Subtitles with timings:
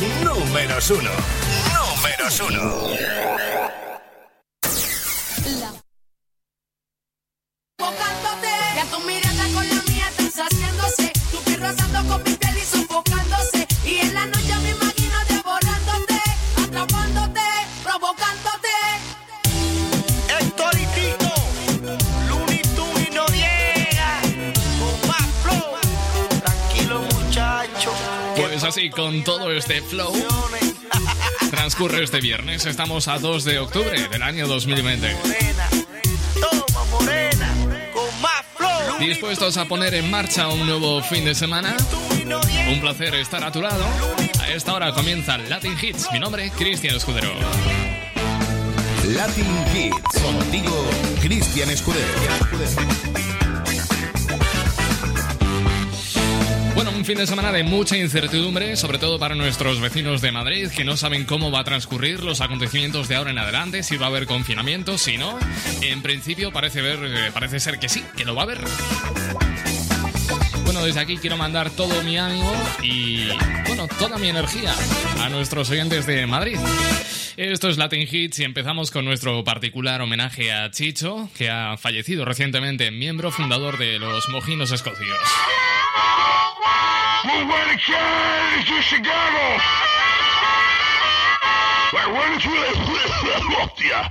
[0.00, 1.10] números uno.
[1.72, 3.53] Números uno.
[29.64, 30.12] Este flow.
[31.50, 35.16] Transcurre este viernes, estamos a 2 de octubre del año 2020.
[39.00, 41.74] ¿Dispuestos a poner en marcha un nuevo fin de semana?
[42.68, 43.86] Un placer estar a tu lado.
[44.38, 46.12] A esta hora comienza Latin Hits.
[46.12, 47.32] Mi nombre, Cristian Escudero.
[49.08, 50.20] Latin Hits.
[50.20, 50.86] Contigo,
[51.22, 53.33] Cristian Escudero.
[57.04, 60.96] Fin de semana de mucha incertidumbre, sobre todo para nuestros vecinos de Madrid, que no
[60.96, 64.24] saben cómo va a transcurrir los acontecimientos de ahora en adelante, si va a haber
[64.24, 65.38] confinamiento, si no.
[65.82, 68.58] En principio parece, ver, eh, parece ser que sí, que lo va a haber.
[70.64, 72.50] Bueno, desde aquí quiero mandar todo mi ánimo
[72.82, 73.28] y,
[73.66, 74.74] bueno, toda mi energía
[75.20, 76.56] a nuestros oyentes de Madrid.
[77.36, 82.24] Esto es Latin Hits y empezamos con nuestro particular homenaje a Chicho, que ha fallecido
[82.24, 85.18] recientemente, miembro fundador de los Mojinos Escocios.
[87.24, 89.56] Muy buenas tardes, Chicago.
[93.62, 94.10] Hostia,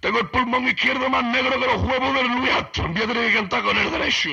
[0.00, 2.94] tengo el pulmón izquierdo más negro que los huevos del Luis Armstrong.
[2.94, 4.30] Voy a que cantar con el derecho.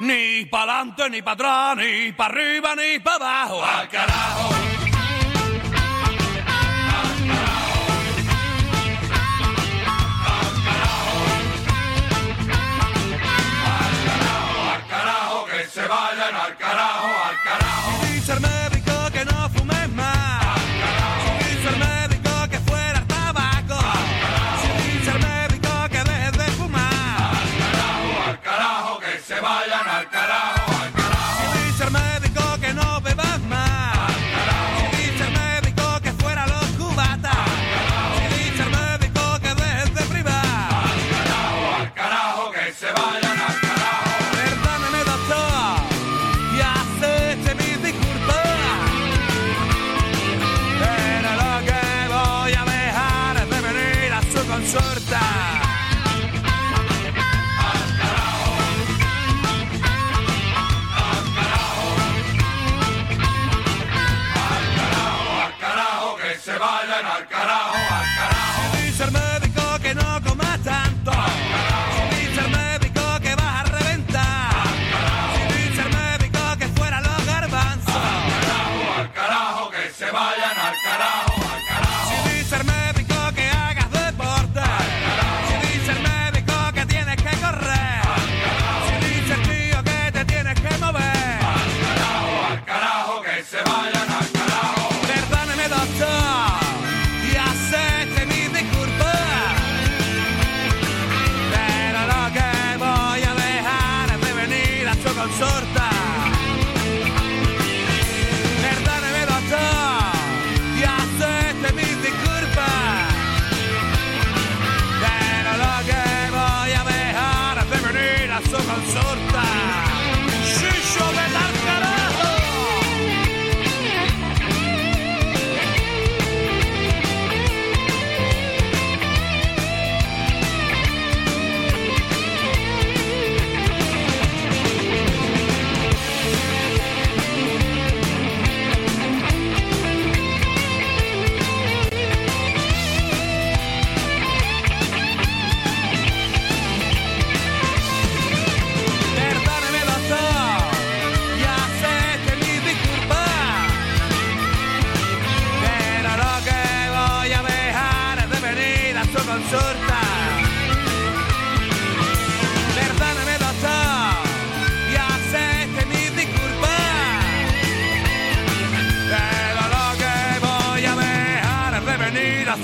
[0.00, 3.64] Ni para adelante, ni para atrás, ni para arriba, ni para abajo.
[3.64, 4.61] ¡Al carajo!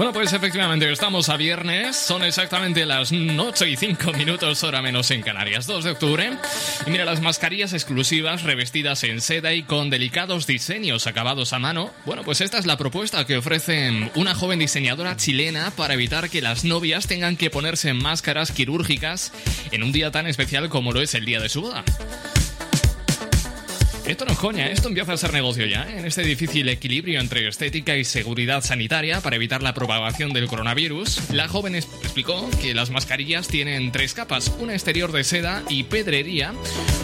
[0.00, 5.10] Bueno, pues efectivamente estamos a viernes, son exactamente las 8 y 5 minutos, hora menos
[5.10, 6.32] en Canarias, 2 de octubre.
[6.86, 11.90] Y mira, las mascarillas exclusivas revestidas en seda y con delicados diseños acabados a mano.
[12.06, 16.40] Bueno, pues esta es la propuesta que ofrece una joven diseñadora chilena para evitar que
[16.40, 19.32] las novias tengan que ponerse máscaras quirúrgicas
[19.70, 21.84] en un día tan especial como lo es el día de su boda.
[24.06, 25.98] Esto no es coña, esto empieza a ser negocio ya, ¿eh?
[25.98, 31.30] en este difícil equilibrio entre estética y seguridad sanitaria para evitar la propagación del coronavirus.
[31.32, 36.54] La joven explicó que las mascarillas tienen tres capas, una exterior de seda y pedrería,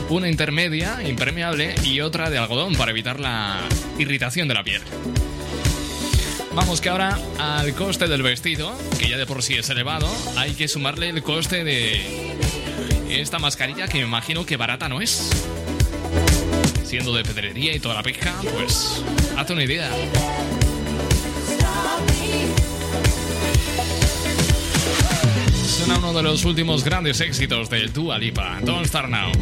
[0.08, 3.60] una intermedia, impermeable y otra de algodón para evitar la
[3.98, 4.82] irritación de la piel.
[6.54, 10.54] Vamos que ahora al coste del vestido, que ya de por sí es elevado, hay
[10.54, 12.34] que sumarle el coste de
[13.10, 15.30] esta mascarilla que me imagino que barata no es
[16.86, 19.02] siendo de pedrería y toda la pesca, pues
[19.36, 19.90] hazte una idea.
[25.64, 29.32] Suena uno de los últimos grandes éxitos de Dua Lipa, Don't Start Now.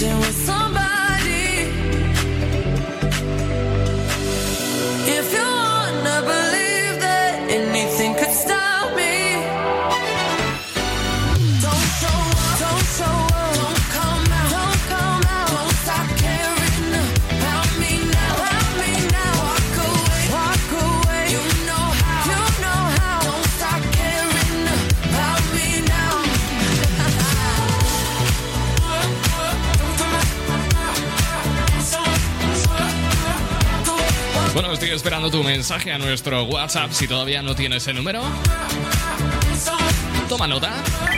[0.00, 0.63] dancing with someone
[35.34, 38.22] tu mensaje a nuestro WhatsApp si todavía no tienes el número.
[40.28, 40.70] Toma nota.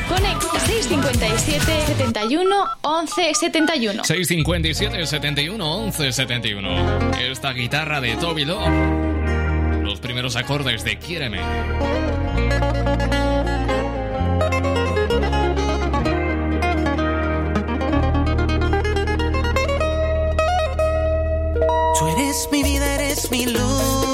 [0.08, 4.04] Conecta 657 71 11 71.
[4.04, 7.10] 657 71 11 71.
[7.20, 11.40] Esta guitarra de Toby Los primeros acordes de Quiéreme.
[21.98, 24.05] Tú eres mi vida, eres mi luz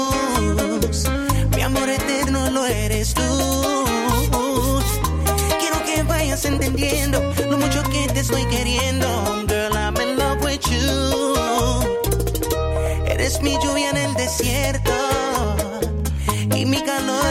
[6.71, 9.05] lo mucho que te estoy queriendo.
[9.47, 11.35] Girl, I'm in love with you.
[13.05, 14.91] Eres mi lluvia en el desierto
[16.55, 17.22] y mi calor.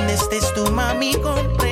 [0.00, 1.69] Donde estés tú, mami, compréndeme.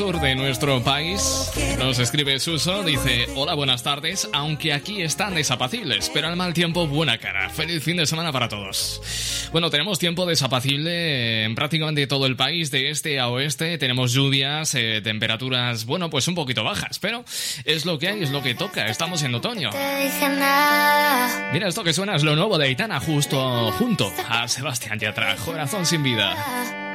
[0.00, 6.10] Sur de nuestro país nos escribe Suso, dice, hola, buenas tardes, aunque aquí están desapacibles,
[6.14, 7.50] pero al mal tiempo buena cara.
[7.50, 9.48] Feliz fin de semana para todos.
[9.52, 14.74] Bueno, tenemos tiempo desapacible en prácticamente todo el país, de este a oeste, tenemos lluvias,
[14.74, 17.22] eh, temperaturas, bueno, pues un poquito bajas, pero
[17.66, 19.68] es lo que hay, es lo que toca, estamos en otoño.
[21.52, 25.84] Mira, esto que suena es lo nuevo de Aitana, justo junto a Sebastián Yatra, Corazón
[25.84, 26.89] sin vida.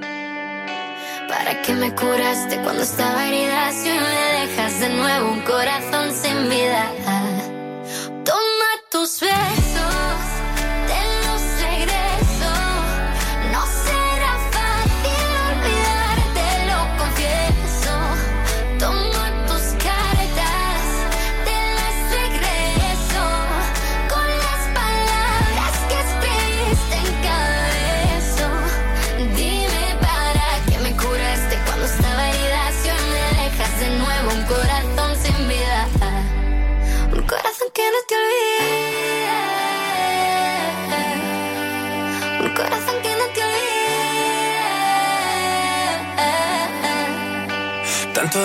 [1.28, 3.72] ¿Para qué me curaste cuando estaba herida?
[3.72, 6.92] Si me dejas de nuevo un corazón sin vida.
[8.24, 9.96] Toma tus besos,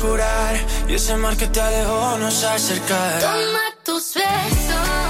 [0.00, 0.56] jurar.
[0.88, 3.18] Y ese mar que te alejó nos acercará.
[3.18, 5.07] Toma tus besos,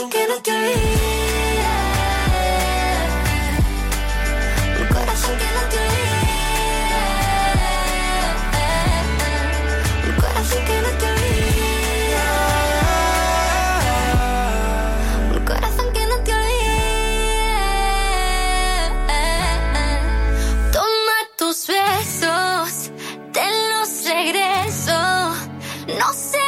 [0.00, 1.72] corazón que no te olvida.
[4.80, 6.22] Un corazón que no te olvida.
[10.06, 12.26] Un corazón que no te olvida.
[15.34, 17.60] Un corazón que no te olvida.
[20.72, 22.90] Toma tus besos,
[23.32, 24.98] te los regreso.
[25.98, 26.39] No será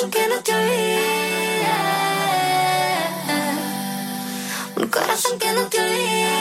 [0.00, 1.76] corazón que no te olvida.
[4.76, 6.40] Un corazón que no te olvida.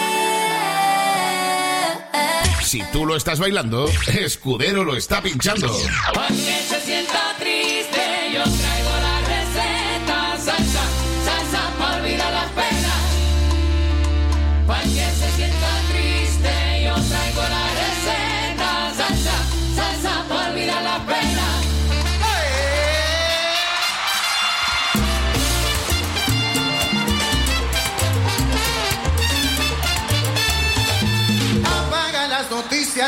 [2.63, 5.68] Si tú lo estás bailando, Escudero lo está pinchando.
[6.13, 7.59] Para que se sienta triste,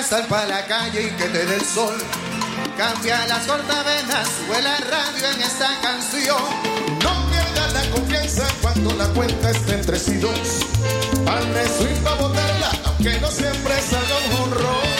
[0.01, 1.95] mañana sal para la calle y que te dé el sol.
[2.77, 6.41] Cambia las cortavenas, sube la radio en esta canción.
[7.03, 10.65] No pierdas la confianza cuando la cuenta esté entre sí dos.
[11.27, 14.90] Al y pa' botarla, aunque no siempre salga un honrón.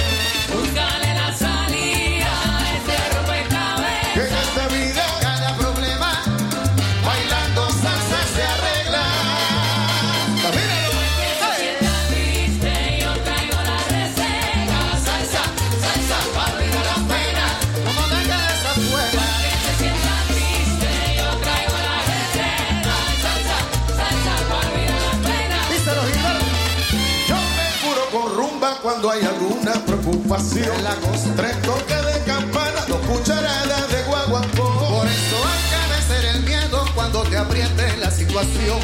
[29.02, 30.84] cuando hay alguna preocupación.
[30.84, 31.34] La cosa.
[31.36, 35.00] Tres toques de campana, dos cucharadas de guaguancó.
[35.00, 38.80] Por eso hay que vencer el miedo cuando te apriete la situación.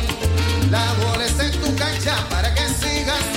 [0.71, 3.36] Labores en tu cancha para que sigas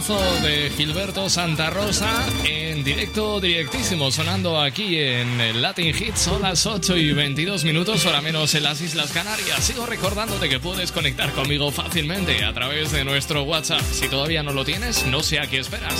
[0.00, 6.20] temazo de Gilberto Santa Rosa en directo directísimo, sonando aquí en Latin Hits.
[6.20, 9.62] Son las 8 y 22 minutos, hora menos en las Islas Canarias.
[9.62, 13.82] Sigo recordándote que puedes conectar conmigo fácilmente a través de nuestro WhatsApp.
[13.92, 15.94] Si todavía no lo tienes, no sé a qué esperas.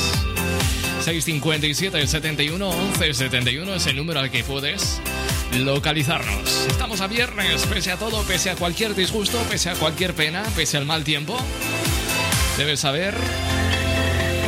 [1.04, 5.00] 657 71 11 71 es el número al que puedes
[5.58, 6.66] localizarnos.
[6.68, 10.78] Estamos a viernes, pese a todo, pese a cualquier disgusto, pese a cualquier pena, pese
[10.78, 11.36] al mal tiempo.
[12.56, 13.14] Debes saber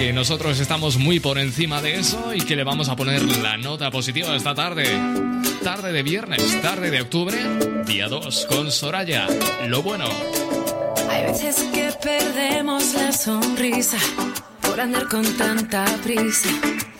[0.02, 3.56] que nosotros estamos muy por encima de eso y que le vamos a poner la
[3.56, 4.84] nota positiva esta tarde.
[5.62, 7.38] Tarde de viernes, tarde de octubre,
[7.86, 9.28] día 2 con Soraya.
[9.68, 10.06] Lo bueno.
[11.08, 13.98] Hay veces que perdemos la sonrisa
[14.60, 16.48] por andar con tanta prisa.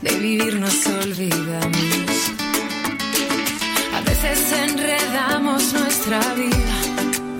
[0.00, 2.30] De vivir nos olvidamos.
[3.96, 6.76] A veces enredamos nuestra vida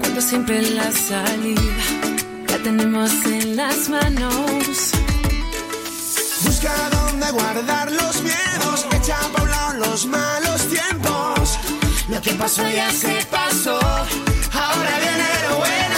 [0.01, 1.85] cuando siempre la salida
[2.49, 4.92] la tenemos en las manos.
[6.45, 11.59] Busca dónde guardar los miedos, echa a un lado los malos tiempos.
[12.09, 15.92] Lo que pasó ya se pasó, ahora viene lo bueno.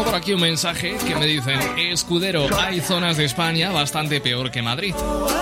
[0.00, 4.50] Tengo por aquí un mensaje que me dicen, Escudero, hay zonas de España bastante peor
[4.50, 4.94] que Madrid.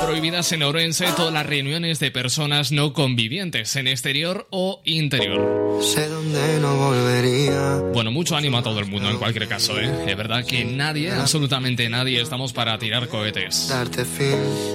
[0.04, 5.80] Prohibidas en Orense todas las reuniones de personas no convivientes en exterior o interior.
[5.82, 7.76] Sé dónde no volvería.
[7.92, 9.90] Bueno, mucho ánimo a todo el mundo en cualquier caso, ¿eh?
[10.06, 13.72] Es verdad que nadie, absolutamente nadie, estamos para tirar cohetes.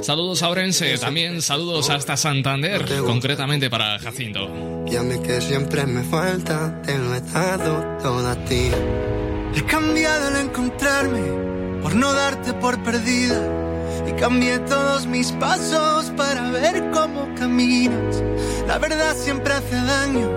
[0.01, 4.49] Saludos a Orense, también saludos hasta Santander, concretamente para Jacinto.
[5.23, 8.69] Que siempre me falta, te lo he dado todo a ti.
[9.55, 11.21] He cambiado al encontrarme
[11.83, 13.39] por no darte por perdida.
[14.07, 18.23] Y cambié todos mis pasos para ver cómo caminas.
[18.67, 20.27] La verdad siempre hace daño,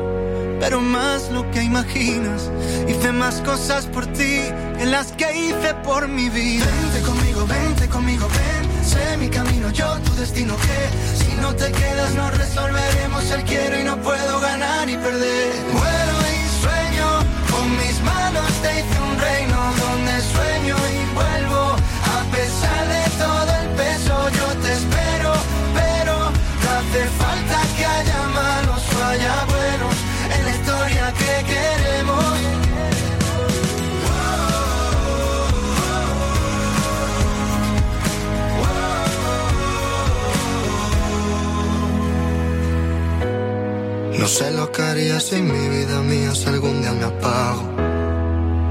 [0.61, 2.50] pero más lo que imaginas.
[2.87, 4.42] Hice más cosas por ti
[4.79, 6.66] que las que hice por mi vida.
[6.83, 8.85] Vente conmigo, vente conmigo, ven.
[8.85, 10.55] Sé mi camino, yo tu destino.
[10.57, 16.15] Que si no te quedas, no resolveremos el quiero y no puedo ganar y perder.
[17.66, 21.56] Con mis manos te hice un reino donde sueño y vuelvo.
[44.27, 47.62] No sé lo que haría si mi vida mía si algún día me apago.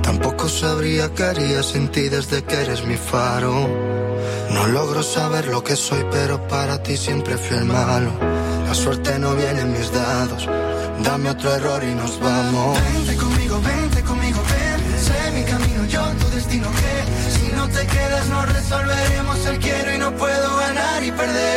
[0.04, 3.66] Tampoco sabría qué haría sin ti desde que eres mi faro.
[4.50, 8.12] No logro saber lo que soy, pero para ti siempre fui el malo.
[8.68, 10.46] La suerte no viene en mis dados.
[11.06, 12.78] Dame otro error y nos vamos.
[12.94, 15.00] Vente conmigo, vente conmigo, ven.
[15.08, 16.68] Sé mi camino, yo tu destino.
[16.70, 21.55] Que si no te quedas, no resolveremos el quiero y no puedo ganar y perder.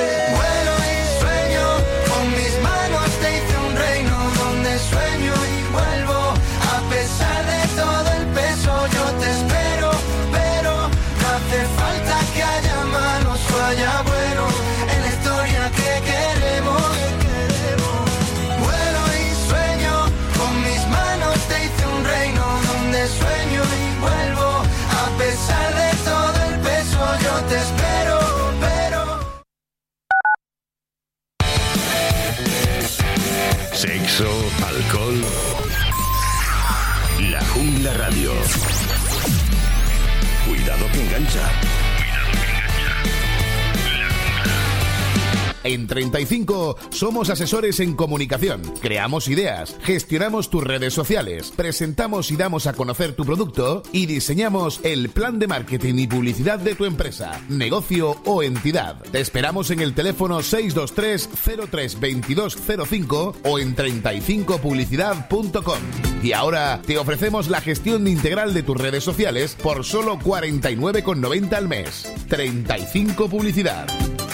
[45.69, 48.63] En 35 somos asesores en comunicación.
[48.81, 54.81] Creamos ideas, gestionamos tus redes sociales, presentamos y damos a conocer tu producto y diseñamos
[54.83, 58.97] el plan de marketing y publicidad de tu empresa, negocio o entidad.
[59.13, 65.81] Te esperamos en el teléfono 623 03 2205 o en 35publicidad.com.
[66.23, 71.69] Y ahora te ofrecemos la gestión integral de tus redes sociales por solo 49,90 al
[71.69, 72.11] mes.
[72.27, 73.87] 35 Publicidad.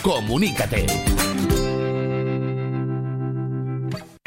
[0.05, 0.85] Comunícate.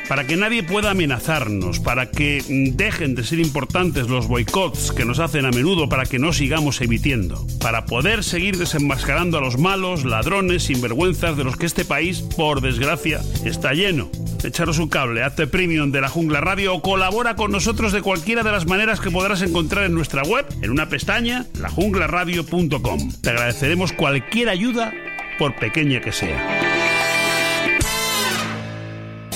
[0.10, 2.42] Para que nadie pueda amenazarnos, para que
[2.74, 6.82] dejen de ser importantes los boicots que nos hacen a menudo para que no sigamos
[6.82, 12.22] emitiendo, para poder seguir desenmascarando a los malos, ladrones, sinvergüenzas de los que este país,
[12.22, 14.10] por desgracia, está lleno.
[14.44, 18.42] Echaros un cable, hazte premium de la Jungla Radio o colabora con nosotros de cualquiera
[18.42, 23.12] de las maneras que podrás encontrar en nuestra web, en una pestaña, lajunglaradio.com.
[23.22, 24.94] Te agradeceremos cualquier ayuda,
[25.38, 26.60] por pequeña que sea.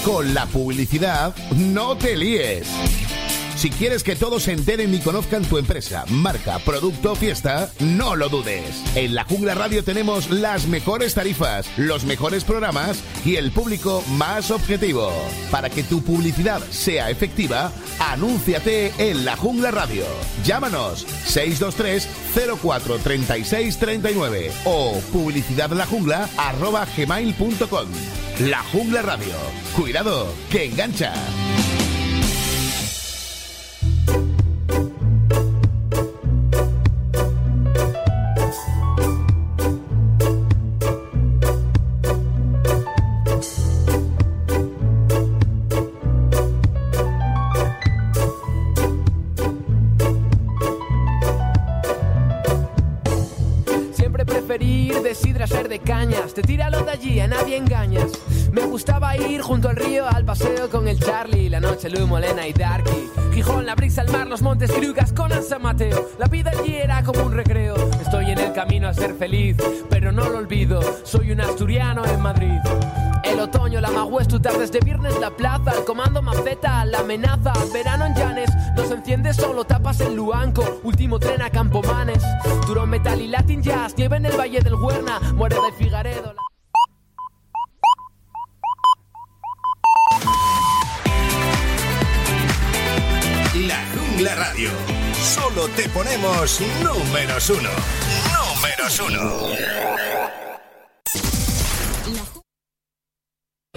[0.03, 2.67] Con la publicidad, no te líes.
[3.61, 8.15] Si quieres que todos se enteren y conozcan tu empresa, marca, producto o fiesta, no
[8.15, 8.81] lo dudes.
[8.95, 14.49] En la Jungla Radio tenemos las mejores tarifas, los mejores programas y el público más
[14.49, 15.13] objetivo.
[15.51, 20.05] Para que tu publicidad sea efectiva, anúnciate en la Jungla Radio.
[20.43, 22.09] Llámanos 623
[22.59, 27.87] 04 36 39 o publicidadlajungla@gmail.com.
[28.39, 29.35] La Jungla Radio.
[29.75, 31.13] Cuidado, que engancha.
[55.51, 56.33] Ir de sidra a ser de cañas.
[56.33, 58.11] Te tíralo de allí, a nadie engañas.
[58.71, 62.53] Gustaba ir junto al río al paseo con el Charlie, la noche Lu Molena y
[62.53, 63.11] Darky.
[63.33, 66.07] Gijón, la brisa, el mar, los montes Grugas con San Mateo.
[66.17, 67.75] La vida allí era como un recreo.
[68.01, 69.57] Estoy en el camino a ser feliz,
[69.89, 70.81] pero no lo olvido.
[71.03, 72.59] Soy un asturiano en Madrid.
[73.25, 77.51] El otoño, la magüez, tu tardes de viernes, la plaza, el comando maceta, la amenaza,
[77.73, 82.23] verano en Llanes, nos enciende solo, tapas en Luanco, último tren a Campomanes,
[82.65, 86.40] Turón Metal y Latin Jazz, nieve en el Valle del Huerna, muere de Figaredo.
[94.21, 94.69] La- Radio.
[95.35, 97.69] Solo te ponemos números uno.
[98.55, 99.51] Números uno.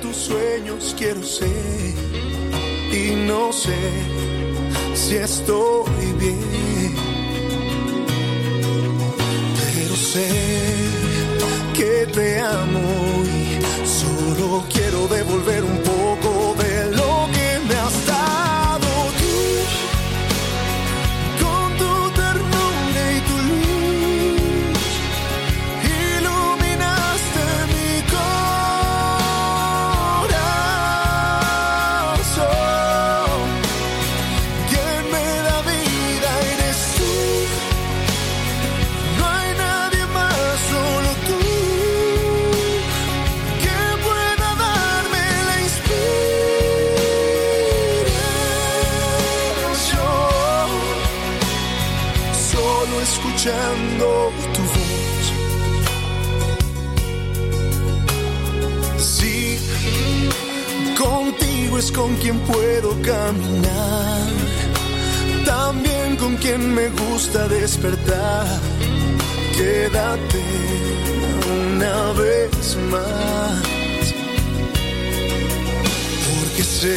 [0.01, 1.95] tus sueños quiero ser
[2.93, 3.77] y no sé
[4.95, 6.95] si estoy bien,
[9.57, 10.29] pero sé
[11.75, 15.94] que te amo y solo quiero devolver un poco
[62.35, 64.27] quien puedo caminar.
[65.45, 68.47] También con quien me gusta despertar.
[69.57, 70.43] Quédate
[71.71, 74.15] una vez más.
[76.27, 76.97] Porque sé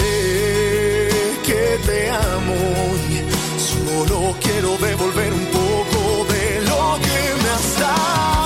[1.45, 2.55] que te amo
[3.09, 3.17] y
[3.59, 8.36] solo quiero devolver un poco de lo que me has dado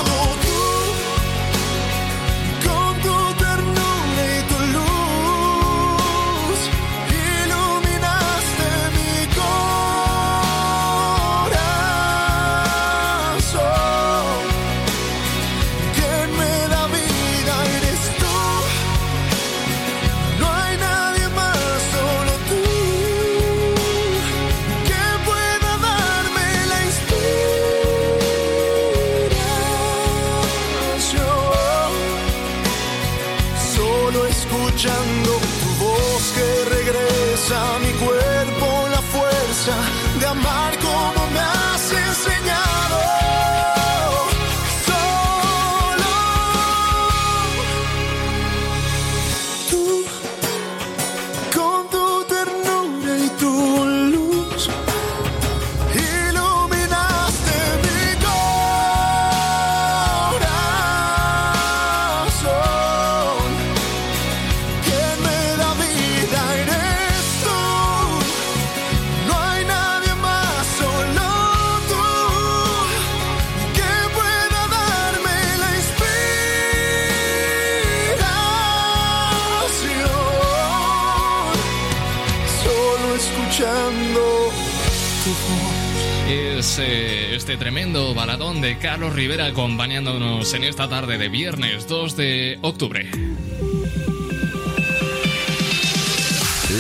[88.82, 93.10] Carlos Rivera acompañándonos en esta tarde de viernes 2 de octubre.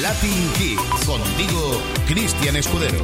[0.01, 2.97] Latin Kids, contigo, Cristian Escudero.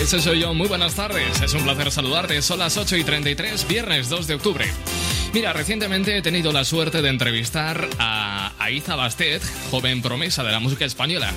[0.00, 3.68] Ese soy yo, muy buenas tardes, es un placer saludarte, son las 8 y 33,
[3.68, 4.64] viernes 2 de octubre.
[5.34, 10.58] Mira, recientemente he tenido la suerte de entrevistar a Aiza Bastet, joven promesa de la
[10.58, 11.32] música española.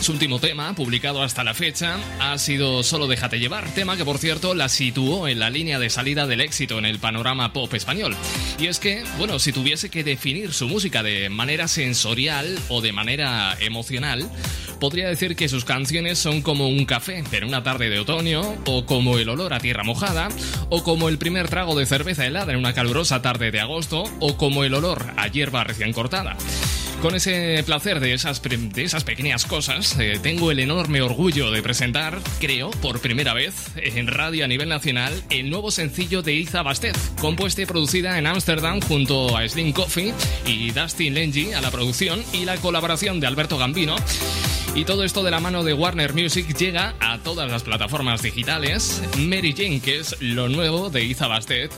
[0.00, 4.18] Su último tema, publicado hasta la fecha, ha sido Solo déjate llevar, tema que por
[4.18, 8.16] cierto la situó en la línea de salida del éxito en el panorama pop español.
[8.58, 12.92] Y es que, bueno, si tuviese que definir su música de manera sensorial o de
[12.92, 14.30] manera emocional,
[14.78, 18.86] podría decir que sus canciones son como un café en una tarde de otoño, o
[18.86, 20.28] como el olor a tierra mojada,
[20.70, 24.36] o como el primer trago de cerveza helada en una calurosa tarde de agosto o
[24.36, 26.36] como el olor a hierba recién cortada.
[27.02, 31.62] Con ese placer de esas, de esas pequeñas cosas, eh, tengo el enorme orgullo de
[31.62, 36.62] presentar, creo, por primera vez en radio a nivel nacional, el nuevo sencillo de Iza
[36.64, 40.12] Bastet, compuesta y producida en Ámsterdam junto a Slim Coffee
[40.44, 43.94] y Dustin Lengi a la producción y la colaboración de Alberto Gambino.
[44.74, 49.02] Y todo esto de la mano de Warner Music llega a todas las plataformas digitales.
[49.18, 51.70] Mary Jane, que es lo nuevo de Iza Bastet,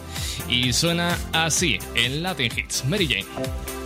[0.48, 2.86] y suena así en Latin Hits.
[2.86, 3.79] Mary Jane.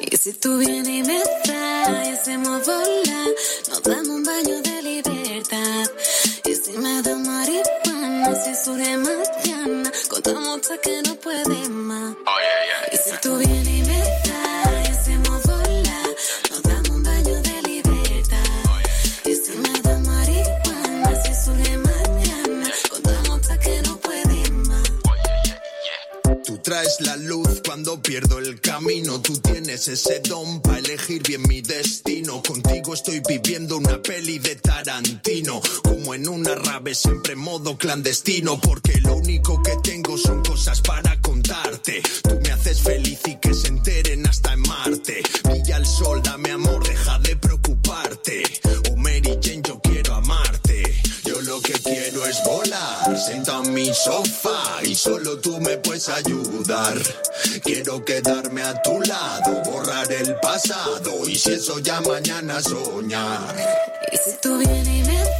[0.00, 3.28] Y si tú vienes y me traes, hacemos volar,
[3.70, 5.90] nos damos un baño de libertad.
[6.44, 12.16] Y si me da marihuana, si sube mañana, contamos hasta que no puede más.
[12.92, 13.77] Y si tú vienes
[26.68, 29.22] traes la luz cuando pierdo el camino.
[29.22, 32.42] Tú tienes ese don para elegir bien mi destino.
[32.42, 35.62] Contigo estoy viviendo una peli de Tarantino.
[35.82, 38.60] Como en una rave, siempre en modo clandestino.
[38.60, 42.02] Porque lo único que tengo son cosas para contarte.
[42.22, 45.22] Tú me haces feliz y que se enteren hasta en Marte.
[45.44, 48.42] Brilla el sol, dame amor, deja de preocuparte.
[48.90, 49.62] Oh Mary Jane,
[51.58, 56.94] lo que quiero es volar, sentado en mi sofá y solo tú me puedes ayudar.
[57.64, 63.56] Quiero quedarme a tu lado, borrar el pasado y si eso ya mañana soñar.
[64.12, 65.37] Y si tú vienes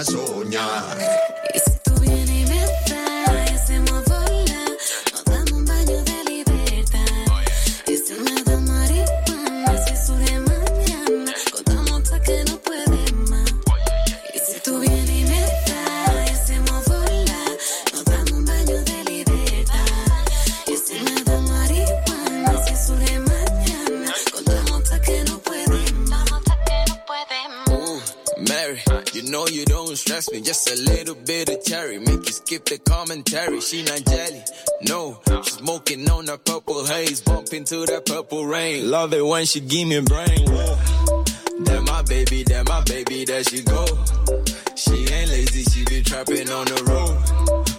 [0.00, 0.39] mañana
[30.50, 33.60] Just a little bit of cherry, make you skip the commentary.
[33.60, 34.42] She not jelly,
[34.82, 35.20] no.
[35.44, 38.90] She's smoking on that purple haze, bumping to that purple rain.
[38.90, 40.44] Love it when she give me brain.
[41.66, 43.86] That my baby, that my baby, there she go.
[44.74, 47.14] She ain't lazy, she be trapping on the road.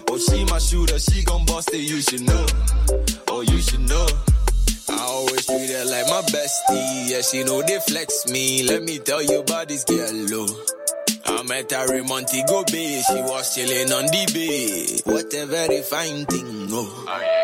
[0.07, 2.45] Oh, she my shooter, she gon' bust it, you should know.
[3.27, 4.07] Oh, you should know.
[4.87, 7.09] I always treat her like my bestie.
[7.11, 8.63] Yeah, she know they flex me.
[8.63, 10.47] Let me tell you about this girl, low.
[11.33, 13.01] I met her in Montego Bay.
[13.01, 15.01] She was chilling on the bay.
[15.05, 17.05] What a very fine thing, oh.
[17.07, 17.40] oh y si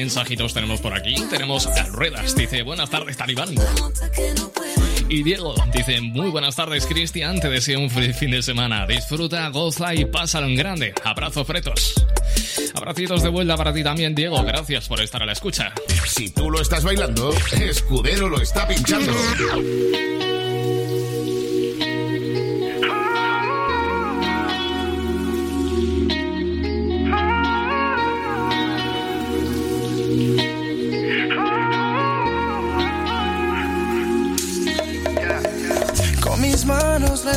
[0.00, 1.14] mensajitos tenemos por aquí?
[1.28, 3.50] Tenemos a Ruedas, dice, buenas tardes, Talibán.
[5.10, 8.86] Y Diego dice, muy buenas tardes, Cristian, te deseo un fin de semana.
[8.86, 10.94] Disfruta, goza y pásalo en grande.
[11.04, 11.92] Abrazo, fretos.
[12.74, 14.42] Abracitos de vuelta para ti también, Diego.
[14.42, 15.74] Gracias por estar a la escucha.
[16.06, 19.12] Si tú lo estás bailando, Escudero lo está pinchando.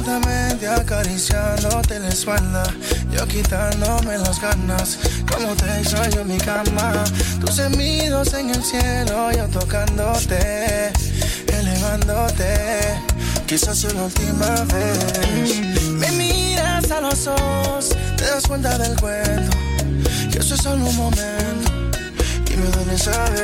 [0.03, 2.63] Lentamente acariciándote la espalda
[3.11, 4.99] Yo quitándome las ganas
[5.31, 7.03] Como te extraño en mi cama
[7.39, 10.91] Tus gemidos en el cielo Yo tocándote
[11.47, 12.79] Elevándote
[13.45, 15.61] Quizás sea la última vez.
[15.93, 19.57] Me miras a los ojos Te das cuenta del cuento
[20.31, 21.71] Que eso es solo un momento
[22.51, 23.42] Y me duele saber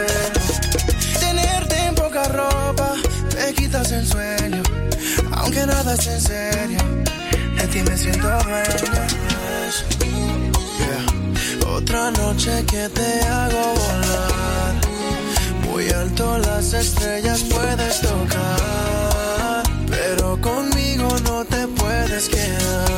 [5.49, 6.79] aunque nada es en serio,
[7.57, 9.07] de ti me siento dueño.
[10.77, 11.71] Yeah.
[11.75, 14.75] Otra noche que te hago volar,
[15.67, 22.89] muy alto las estrellas puedes tocar, pero conmigo no te puedes quedar.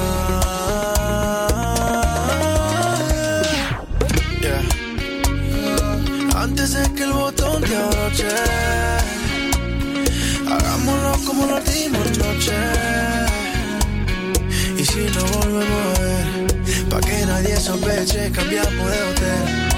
[6.35, 8.27] Antes de que el botón te abroche.
[10.51, 11.61] Hagámoslo como lo
[15.51, 19.70] volvemos a ver, pa' que nadie sospeche, cambiamos de hotel.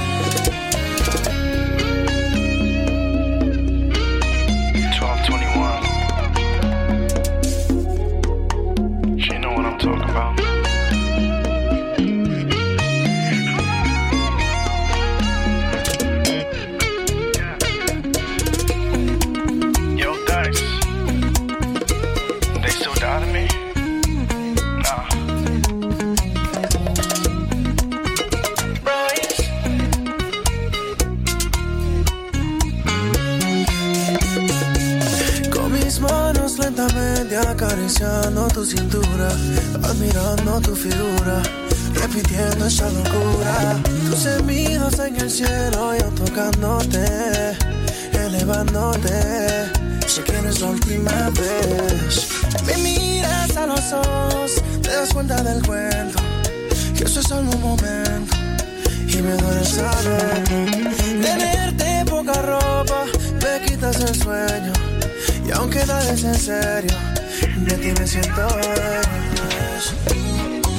[37.48, 39.30] Acariciando tu cintura,
[39.84, 41.42] admirando tu figura,
[41.94, 43.78] repitiendo esa locura.
[44.10, 47.58] Tus gemidos en el cielo, yo tocándote,
[48.14, 49.72] elevándote.
[50.08, 52.28] Sé que no es la última vez.
[52.66, 56.20] Me miras a los ojos, te das cuenta del cuento,
[56.96, 58.36] que eso es solo un momento.
[59.08, 60.44] Y me duele saber
[61.22, 63.06] Tenerte poca ropa
[63.44, 64.74] Me quitas el sueño
[65.48, 66.96] Y aunque nada es en serio
[67.42, 68.48] De ti me siento.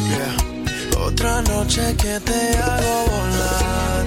[0.09, 1.05] Yeah.
[1.05, 4.05] Otra noche que te hago volar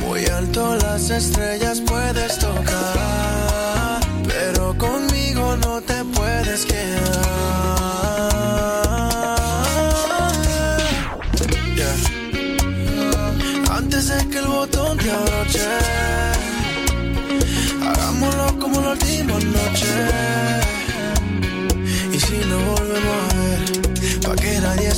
[0.00, 7.79] Muy alto las estrellas puedes tocar Pero conmigo no te puedes quedar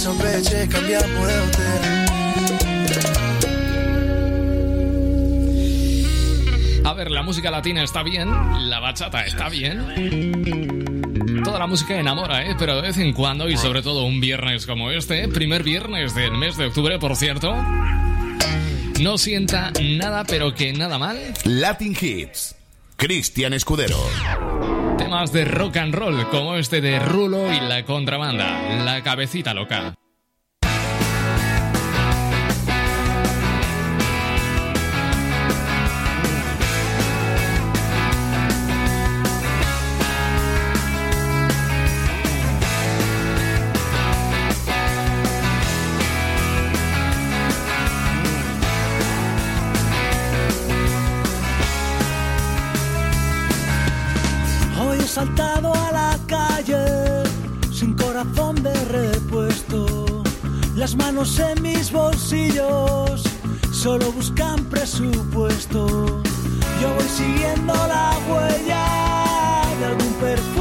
[0.02, 2.02] que nadie sospeche Cambiamos de hotel
[6.84, 8.28] A ver, la música latina está bien,
[8.68, 10.82] la bachata está bien.
[11.42, 12.54] Toda la música enamora, ¿eh?
[12.58, 16.32] Pero de vez en cuando, y sobre todo un viernes como este, primer viernes del
[16.32, 17.54] mes de octubre, por cierto,
[19.00, 21.18] no sienta nada, pero que nada mal.
[21.44, 22.56] Latin Hits.
[22.96, 23.98] Cristian Escudero.
[25.12, 29.94] De rock and roll, como este de Rulo y la contrabanda, la cabecita loca.
[55.12, 57.22] Saltado a la calle
[57.70, 60.06] sin corazón de repuesto.
[60.74, 63.22] Las manos en mis bolsillos
[63.72, 65.86] solo buscan presupuesto.
[66.80, 68.86] Yo voy siguiendo la huella
[69.78, 70.51] de algún perfume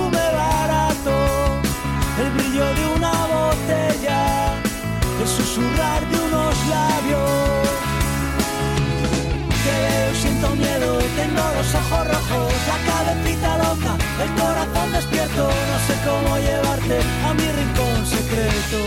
[14.21, 18.79] El corazón despierto, no sé cómo llevarte a mi rincón secreto.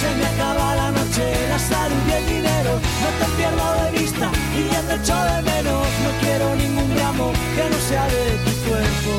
[0.00, 2.72] Se me acaba la noche, la salud y el dinero.
[3.02, 5.86] No te pierdo de vista y ya te echo de menos.
[6.04, 9.12] No quiero ningún gramo que no sea de tu cuerpo.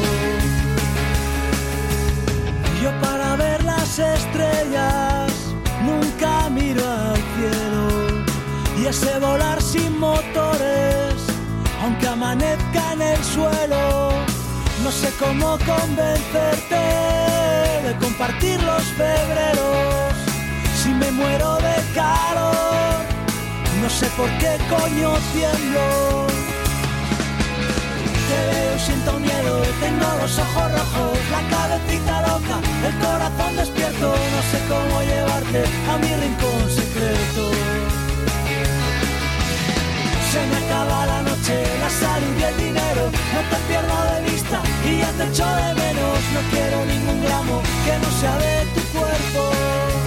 [2.81, 5.31] Yo para ver las estrellas
[5.83, 7.83] nunca miro al cielo
[8.79, 11.04] y ese volar sin motores
[11.85, 14.09] aunque amanezca en el suelo,
[14.83, 16.83] no sé cómo convencerte
[17.85, 20.13] de compartir los febreros.
[20.81, 22.95] Si me muero de calor,
[23.81, 26.25] no sé por qué coño tiemblo.
[28.29, 32.57] Te veo siento miedo, tengo los ojos rojos, la cabecita loca,
[32.87, 37.94] el corazón despierto, no sé cómo llevarte a mi rincón secreto.
[40.35, 44.61] Se me acaba la noche, la salud y el dinero, no te pierdo de vista
[44.83, 48.81] y ya te echo de menos, no quiero ningún gramo que no sea de tu
[48.99, 50.04] cuerpo.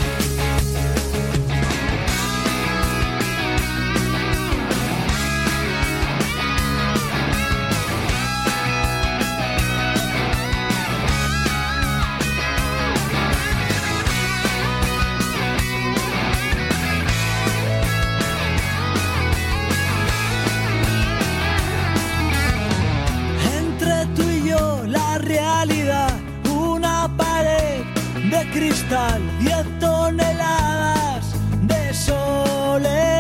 [28.31, 33.18] De cristal, 10 toneladas de soledad.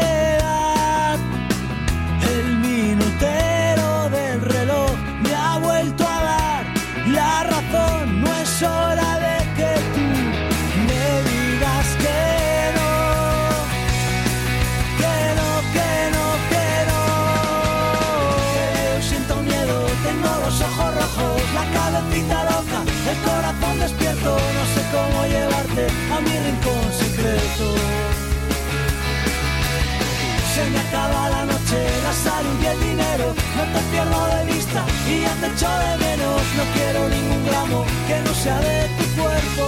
[26.20, 27.74] Mi rincón secreto.
[30.54, 34.84] Se me acaba la noche, la salud y el dinero, no te pierdo de vista
[35.06, 39.64] y ya te de menos, no quiero ningún gramo que no sea de tu cuerpo.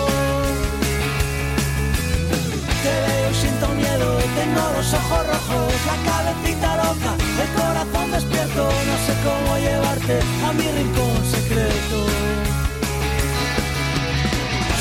[2.83, 8.63] Te veo y siento miedo, tengo los ojos rojos, la cabecita loca, el corazón despierto,
[8.89, 11.99] no sé cómo llevarte a mi rincón secreto.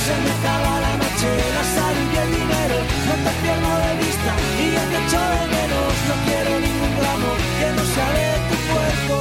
[0.05, 0.78] Se me acaba
[1.21, 2.75] la noche, la salud y el dinero,
[3.07, 7.29] no te pierdo de vista y ya te echo de menos, no quiero ningún gramo
[7.59, 9.15] que no sea de tu cuerpo.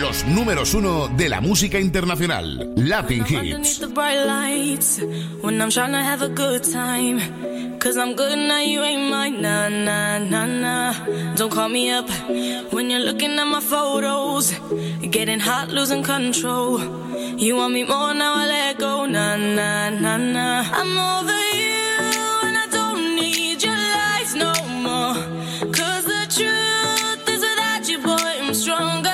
[0.00, 2.72] Los números uno de la música internacional.
[2.76, 3.80] Latin Hits.
[7.84, 9.42] Cause I'm good now, you ain't mine.
[9.42, 11.34] Nah, nah, nah, nah.
[11.34, 12.08] Don't call me up
[12.72, 14.54] when you're looking at my photos.
[15.02, 16.80] Getting hot, losing control.
[17.36, 19.04] You want me more now, I let go.
[19.04, 20.64] Nah, nah, nah, nah.
[20.72, 21.98] I'm over you
[22.46, 24.54] and I don't need your lies no
[24.86, 25.16] more.
[25.70, 29.13] Cause the truth is without you, boy, I'm stronger.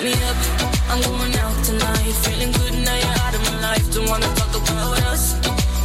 [0.00, 0.36] call me up,
[0.88, 2.14] I'm going out tonight.
[2.24, 3.94] Feeling good now you're out of my life.
[3.94, 5.34] Don't wanna talk about us.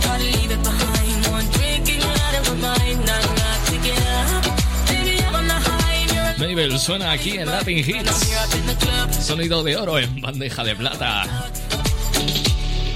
[0.03, 1.27] Gotta leave it behind.
[1.27, 2.99] One drink and you're out of my mind.
[3.05, 4.43] Not enough to get up.
[4.87, 9.25] Baby, I'm on the high and you're Mabel suena aquí en Latin Hits.
[9.25, 11.25] Sonido de oro en bandeja de plata.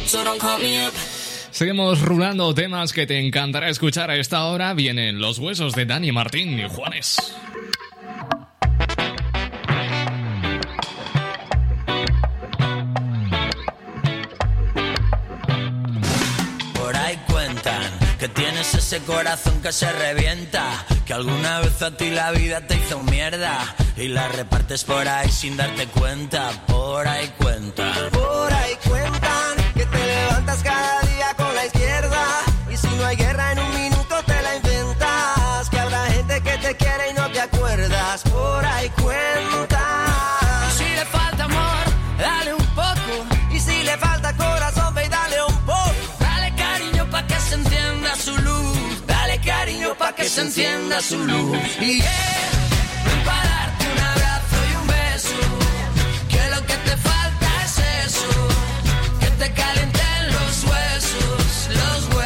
[0.05, 0.93] So don't call me up.
[1.51, 4.73] Seguimos rulando temas que te encantará escuchar a esta hora.
[4.73, 7.17] Vienen los huesos de Dani Martín y Juanes.
[18.89, 23.75] Ese corazón que se revienta, que alguna vez a ti la vida te hizo mierda
[23.95, 26.49] y la repartes por ahí sin darte cuenta.
[26.65, 28.09] Por ahí cuentan.
[28.09, 31.08] Por ahí cuentan que te levantas cada
[50.91, 52.49] Y yeah,
[53.05, 55.39] ven pa' darte un abrazo y un beso.
[56.27, 57.77] Que lo que te falta es
[58.07, 58.27] eso.
[59.19, 62.18] Que te calienten los huesos, los huesos.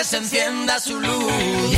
[0.00, 1.69] Que se encienda su luz.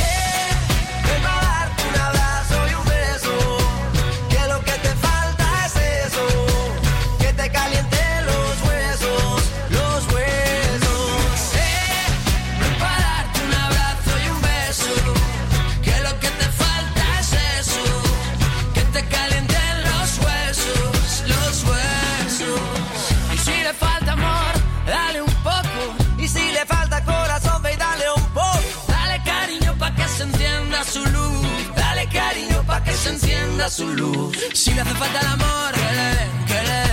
[33.93, 36.83] Si le hace falta el amor, que le den, que le.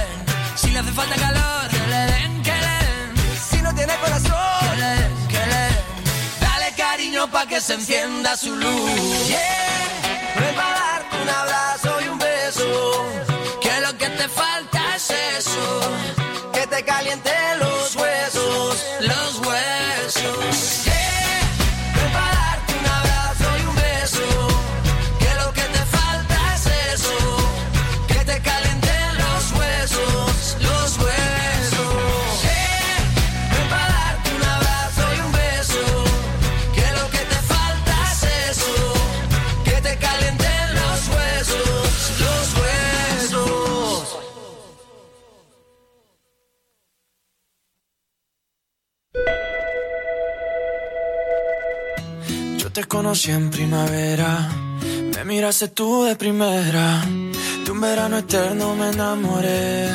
[0.54, 2.78] Si le hace falta calor, que le den, que le.
[3.48, 4.94] Si no tiene corazón, que le
[5.32, 5.64] que le.
[6.44, 9.28] Dale cariño pa' que se encienda su luz.
[9.28, 13.06] Yeah, ven pa' darte un abrazo y un beso.
[13.62, 15.80] Que lo que te falta es eso.
[16.52, 19.39] Que te calienten los huesos, los huesos.
[52.80, 54.48] Te conocí en primavera,
[55.14, 57.04] me miraste tú de primera,
[57.64, 59.90] de un verano eterno me enamoré.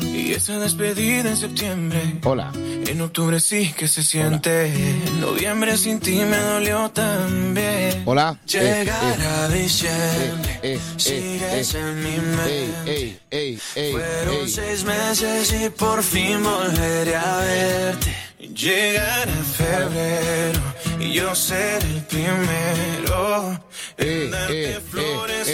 [0.00, 2.18] Y esa despedida en septiembre.
[2.24, 2.50] Hola.
[2.54, 4.66] En octubre sí que se siente.
[4.66, 8.02] En noviembre sin ti me dolió también.
[8.04, 8.36] Hola.
[8.46, 9.26] Llegar Eh, eh.
[9.26, 10.60] a diciembre.
[10.62, 12.74] Eh, eh, sigues eh, en mi mente.
[12.86, 18.16] ey, ey, ey, Fueron seis meses y por fin volveré a verte.
[18.54, 20.60] Llegará febrero
[21.00, 23.60] y yo seré el primero
[23.96, 25.48] en darte flores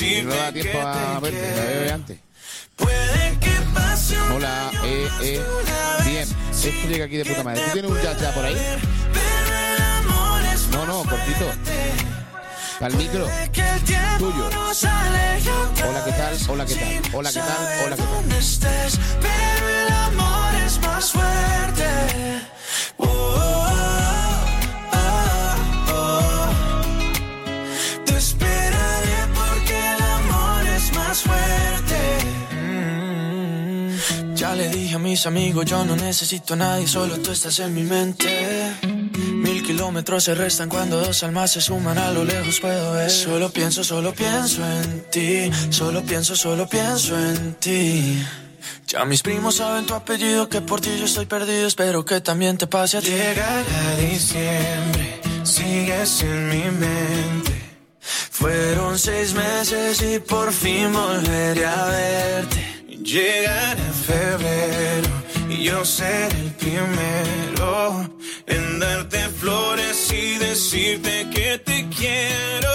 [0.00, 1.68] y No da que tiempo a te verte, quiero.
[1.70, 2.18] bebe antes.
[2.76, 5.42] Puede que pase un Hola, eh, eh.
[6.04, 7.62] Bien, esto llega aquí de puta madre.
[7.62, 8.56] ¿Tú tienes un jazz ya por ahí?
[10.72, 11.50] No, no, cortito.
[12.80, 13.26] El micro.
[14.18, 14.50] Tuyo.
[15.88, 16.36] Hola, ¿qué tal?
[16.48, 17.02] Hola, ¿qué tal?
[17.14, 17.86] Hola, ¿qué tal?
[17.86, 18.08] Hola, ¿qué tal?
[21.06, 21.84] Fuerte.
[22.96, 23.06] Oh,
[24.92, 25.54] oh,
[25.94, 26.48] oh.
[28.04, 31.98] Te esperaré porque el amor es más fuerte.
[32.52, 34.34] Mm.
[34.34, 37.58] Ya le dije a mi mis amigos, yo no necesito a nadie, solo tú estás
[37.60, 38.76] en mi mente.
[39.16, 43.10] Mil kilómetros se restan cuando dos almas se suman, a lo lejos puedo ver.
[43.10, 48.22] Solo pienso, solo pienso en ti, solo pienso, solo pienso en ti.
[48.86, 52.56] Ya mis primos saben tu apellido, que por ti yo estoy perdido, espero que también
[52.56, 53.10] te pase a ti.
[53.10, 57.58] Llegará diciembre, sigues en mi mente.
[58.00, 62.84] Fueron seis meses y por fin volveré a verte.
[63.02, 65.08] Llegará febrero
[65.48, 68.08] y yo seré el primero
[68.46, 72.68] en darte flores y decirte que te quiero.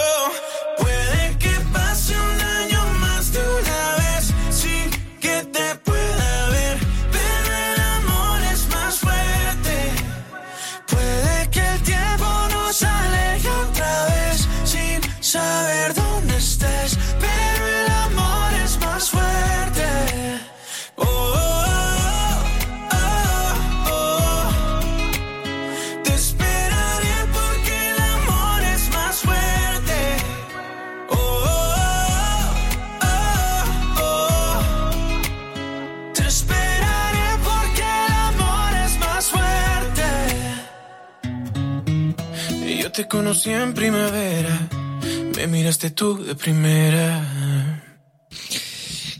[42.94, 44.70] Te conocí en primavera,
[45.36, 47.82] me miraste tú de primera.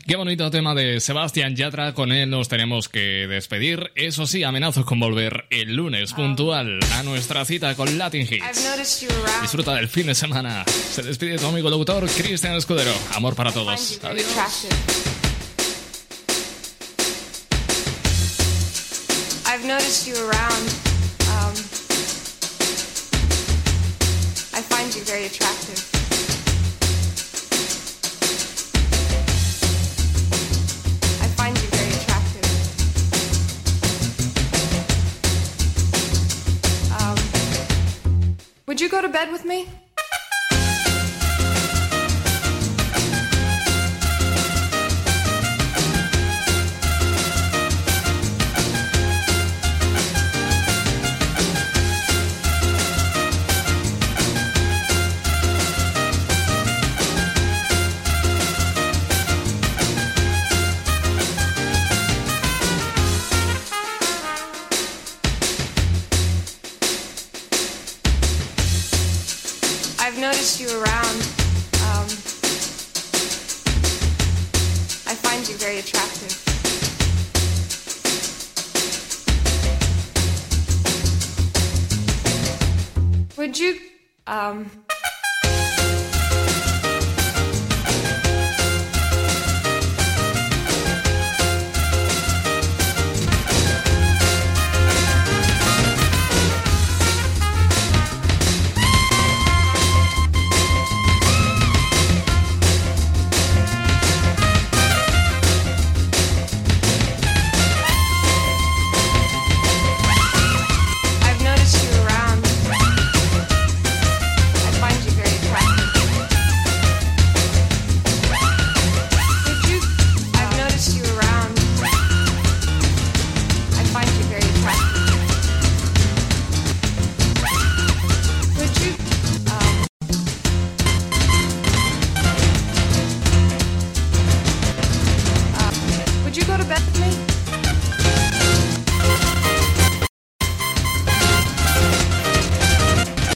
[0.06, 3.90] Qué bonito tema de Sebastián Yatra, con él nos tenemos que despedir.
[3.96, 9.42] Eso sí, amenazo con volver el lunes puntual a nuestra cita con Latin Hits.
[9.42, 10.64] Disfruta del fin de semana.
[10.66, 12.92] Se despide tu amigo locutor Cristian Escudero.
[13.14, 13.98] Amor para todos.
[14.04, 14.68] Adiós.
[19.46, 20.83] I've noticed you around.
[38.74, 39.68] Would you go to bed with me?